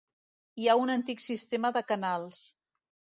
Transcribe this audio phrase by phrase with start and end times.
[0.61, 2.41] Hi ha un antic sistema de canals.